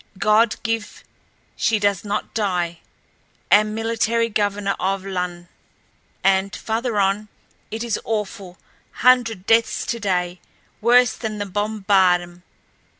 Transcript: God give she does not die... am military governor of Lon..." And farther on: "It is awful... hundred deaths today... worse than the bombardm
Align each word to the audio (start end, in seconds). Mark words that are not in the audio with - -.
God 0.17 0.55
give 0.63 1.03
she 1.55 1.77
does 1.77 2.03
not 2.03 2.33
die... 2.33 2.79
am 3.51 3.75
military 3.75 4.29
governor 4.29 4.75
of 4.79 5.05
Lon..." 5.05 5.47
And 6.23 6.55
farther 6.55 6.99
on: 6.99 7.27
"It 7.69 7.83
is 7.83 7.99
awful... 8.03 8.57
hundred 9.05 9.45
deaths 9.45 9.85
today... 9.85 10.39
worse 10.81 11.13
than 11.13 11.37
the 11.37 11.45
bombardm 11.45 12.41